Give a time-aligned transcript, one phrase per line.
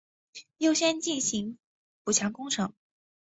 [0.57, 1.59] 优先进行
[2.03, 2.73] 补强工程